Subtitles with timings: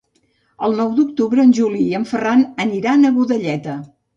[0.67, 3.79] El nou d'octubre en Juli i en Ferran aniran a Godelleta.